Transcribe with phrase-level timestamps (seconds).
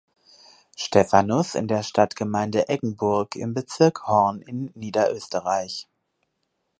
[0.75, 5.87] Stephanus in der Stadtgemeinde Eggenburg im Bezirk Horn in Niederösterreich.